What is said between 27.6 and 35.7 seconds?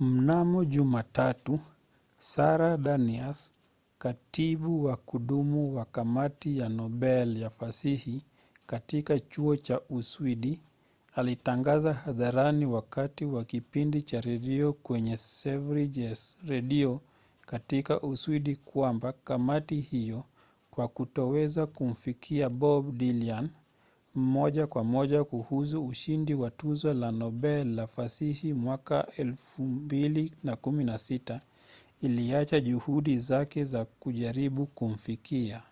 la fasihi 2016 iliacha juhudi zake za kujaribu kumfikia